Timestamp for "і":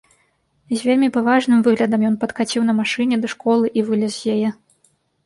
3.81-3.85